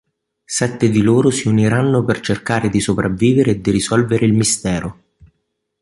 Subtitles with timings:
[0.43, 5.03] Sette di loro si uniranno per cercare di sopravvivere e di risolvere il mistero.